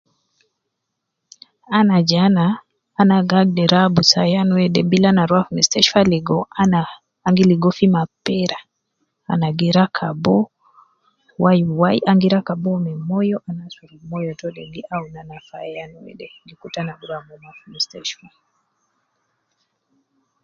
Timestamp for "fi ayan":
15.47-15.91